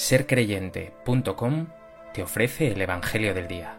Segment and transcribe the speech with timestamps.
[0.00, 1.66] sercreyente.com
[2.14, 3.76] te ofrece el Evangelio del Día.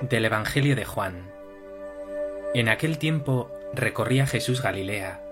[0.00, 1.32] Del Evangelio de Juan.
[2.54, 5.22] En aquel tiempo recorría Jesús Galilea,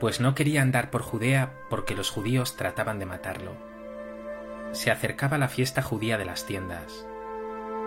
[0.00, 3.69] pues no quería andar por Judea porque los judíos trataban de matarlo
[4.72, 7.06] se acercaba la fiesta judía de las tiendas.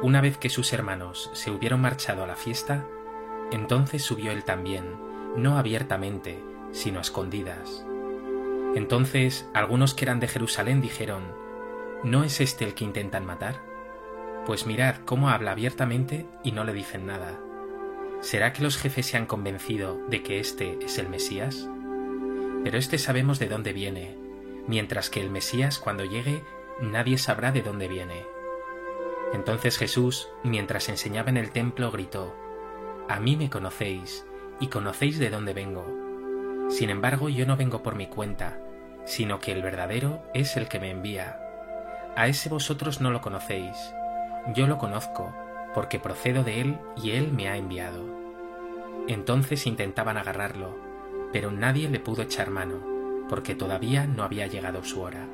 [0.02, 2.86] Una vez que sus hermanos se hubieron marchado a la fiesta,
[3.52, 4.84] entonces subió él también,
[5.38, 7.86] no abiertamente, sino a escondidas.
[8.76, 11.23] Entonces algunos que eran de Jerusalén dijeron,
[12.04, 13.62] ¿No es este el que intentan matar?
[14.45, 17.40] Pues mirad cómo habla abiertamente y no le dicen nada.
[18.20, 21.70] ¿Será que los jefes se han convencido de que este es el Mesías?
[22.64, 24.18] Pero este sabemos de dónde viene,
[24.68, 26.44] mientras que el Mesías cuando llegue
[26.84, 28.26] nadie sabrá de dónde viene.
[29.34, 32.36] Entonces Jesús, mientras enseñaba en el templo, gritó,
[33.09, 34.26] A mí me conocéis,
[34.59, 35.86] y conocéis de dónde vengo.
[36.70, 38.59] Sin embargo, yo no vengo por mi cuenta,
[39.06, 41.39] sino que el verdadero es el que me envía.
[42.16, 43.76] A ese vosotros no lo conocéis,
[44.54, 45.34] yo lo conozco,
[45.73, 48.04] porque procedo de él y él me ha enviado.
[49.08, 50.78] Entonces intentaban agarrarlo,
[51.31, 55.28] pero nadie le pudo echar mano, porque todavía no había llegado su hora.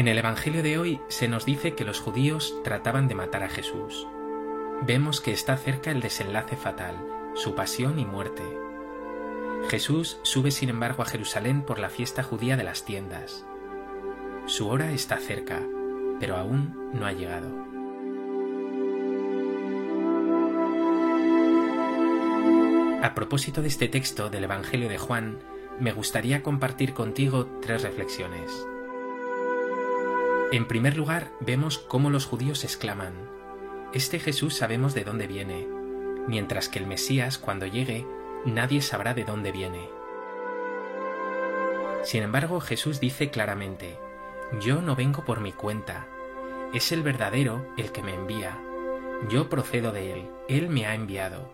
[0.00, 3.50] En el Evangelio de hoy se nos dice que los judíos trataban de matar a
[3.50, 4.06] Jesús.
[4.80, 6.96] Vemos que está cerca el desenlace fatal,
[7.34, 8.42] su pasión y muerte.
[9.68, 13.44] Jesús sube sin embargo a Jerusalén por la fiesta judía de las tiendas.
[14.46, 15.60] Su hora está cerca,
[16.18, 17.50] pero aún no ha llegado.
[23.02, 25.40] A propósito de este texto del Evangelio de Juan,
[25.78, 28.66] me gustaría compartir contigo tres reflexiones.
[30.52, 33.14] En primer lugar, vemos cómo los judíos exclaman,
[33.92, 35.68] Este Jesús sabemos de dónde viene,
[36.26, 38.04] mientras que el Mesías, cuando llegue,
[38.44, 39.88] nadie sabrá de dónde viene.
[42.02, 43.96] Sin embargo, Jesús dice claramente,
[44.60, 46.08] Yo no vengo por mi cuenta,
[46.74, 48.58] es el verdadero el que me envía,
[49.28, 51.52] yo procedo de él, él me ha enviado.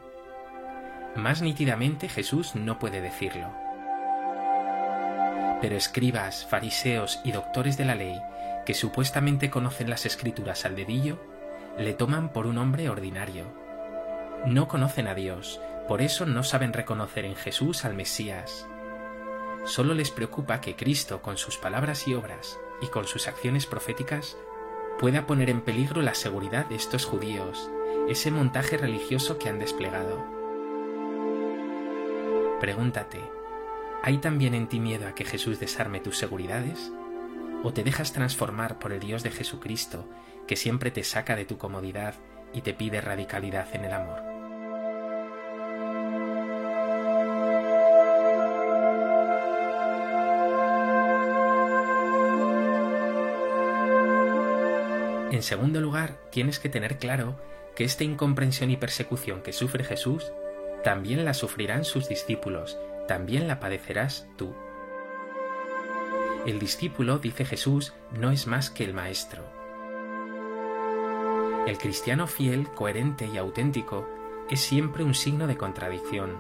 [1.17, 3.66] Más nítidamente Jesús no puede decirlo.
[5.61, 8.21] Pero escribas, fariseos y doctores de la ley
[8.67, 11.19] que supuestamente conocen las escrituras al dedillo,
[11.79, 13.45] le toman por un hombre ordinario.
[14.45, 18.67] No conocen a Dios, por eso no saben reconocer en Jesús al Mesías.
[19.65, 24.37] Solo les preocupa que Cristo, con sus palabras y obras y con sus acciones proféticas,
[24.99, 27.71] pueda poner en peligro la seguridad de estos judíos,
[28.09, 30.25] ese montaje religioso que han desplegado.
[32.61, 33.21] Pregúntate,
[34.07, 36.93] ¿hay también en ti miedo a que Jesús desarme tus seguridades?
[37.63, 40.09] o te dejas transformar por el Dios de Jesucristo,
[40.47, 42.15] que siempre te saca de tu comodidad
[42.53, 44.23] y te pide radicalidad en el amor.
[55.33, 57.37] En segundo lugar, tienes que tener claro
[57.75, 60.33] que esta incomprensión y persecución que sufre Jesús,
[60.85, 64.55] también la sufrirán sus discípulos, también la padecerás tú.
[66.47, 69.43] El discípulo, dice Jesús, no es más que el maestro.
[71.67, 74.09] El cristiano fiel, coherente y auténtico
[74.49, 76.37] es siempre un signo de contradicción.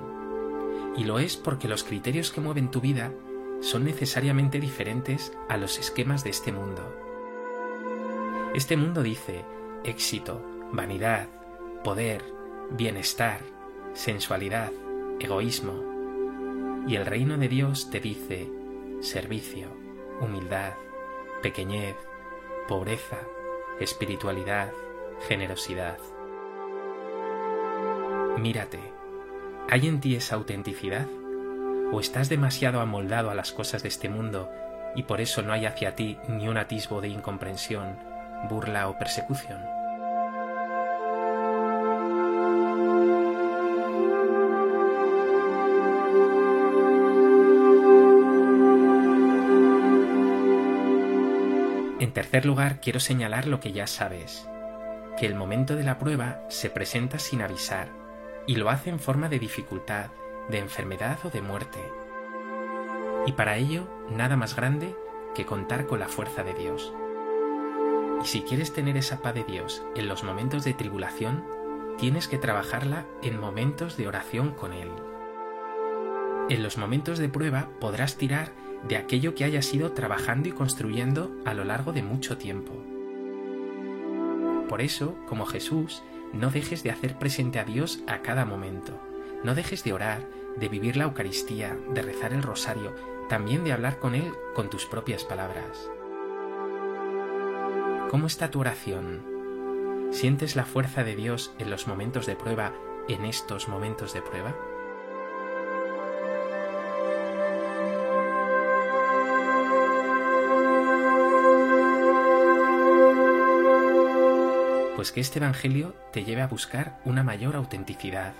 [0.96, 3.12] Y lo es porque los criterios que mueven tu vida
[3.60, 6.94] son necesariamente diferentes a los esquemas de este mundo.
[8.54, 9.44] Este mundo dice
[9.82, 10.40] éxito,
[10.72, 11.28] vanidad,
[11.82, 12.22] poder,
[12.70, 13.40] bienestar,
[13.94, 14.70] sensualidad,
[15.18, 15.95] egoísmo.
[16.86, 18.48] Y el reino de Dios te dice
[19.00, 19.68] servicio,
[20.20, 20.74] humildad,
[21.42, 21.96] pequeñez,
[22.68, 23.18] pobreza,
[23.80, 24.72] espiritualidad,
[25.26, 25.98] generosidad.
[28.38, 28.78] Mírate,
[29.68, 31.06] ¿hay en ti esa autenticidad?
[31.92, 34.48] ¿O estás demasiado amoldado a las cosas de este mundo
[34.94, 37.98] y por eso no hay hacia ti ni un atisbo de incomprensión,
[38.48, 39.75] burla o persecución?
[52.16, 54.48] Tercer lugar, quiero señalar lo que ya sabes,
[55.18, 57.90] que el momento de la prueba se presenta sin avisar
[58.46, 60.06] y lo hace en forma de dificultad,
[60.48, 61.78] de enfermedad o de muerte.
[63.26, 64.96] Y para ello, nada más grande
[65.34, 66.90] que contar con la fuerza de Dios.
[68.22, 71.44] Y si quieres tener esa paz de Dios en los momentos de tribulación,
[71.98, 74.88] tienes que trabajarla en momentos de oración con Él.
[76.48, 78.52] En los momentos de prueba podrás tirar
[78.88, 82.72] de aquello que hayas ido trabajando y construyendo a lo largo de mucho tiempo.
[84.68, 86.02] Por eso, como Jesús,
[86.32, 89.00] no dejes de hacer presente a Dios a cada momento.
[89.44, 90.26] No dejes de orar,
[90.56, 92.94] de vivir la Eucaristía, de rezar el rosario,
[93.28, 95.90] también de hablar con Él con tus propias palabras.
[98.10, 99.24] ¿Cómo está tu oración?
[100.10, 102.72] ¿Sientes la fuerza de Dios en los momentos de prueba,
[103.08, 104.54] en estos momentos de prueba?
[115.06, 118.34] Pues que este Evangelio te lleve a buscar una mayor autenticidad,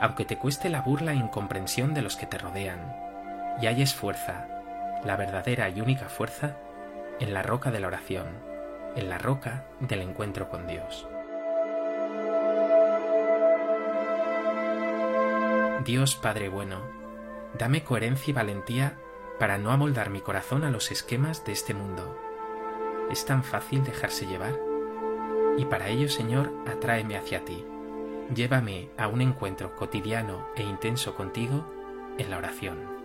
[0.00, 2.80] aunque te cueste la burla e incomprensión de los que te rodean,
[3.62, 4.48] y halles fuerza,
[5.04, 6.56] la verdadera y única fuerza,
[7.20, 8.26] en la roca de la oración,
[8.96, 11.06] en la roca del encuentro con Dios.
[15.84, 16.80] Dios Padre bueno,
[17.56, 18.98] dame coherencia y valentía
[19.38, 22.18] para no amoldar mi corazón a los esquemas de este mundo.
[23.12, 24.69] ¿Es tan fácil dejarse llevar?
[25.56, 27.64] Y para ello, Señor, atráeme hacia ti.
[28.34, 31.64] Llévame a un encuentro cotidiano e intenso contigo
[32.18, 32.99] en la oración.